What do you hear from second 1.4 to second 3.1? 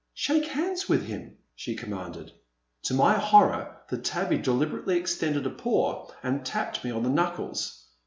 she commanded. To